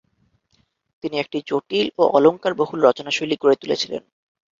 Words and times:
তিনি 1.03 1.15
একটি 1.19 1.37
জটিল 1.49 1.87
ও 1.97 2.03
অলংকারবহুল 2.17 2.79
রচনাশৈলী 2.83 3.35
গড়ে 3.41 3.55
তুলেছিলেন। 3.61 4.01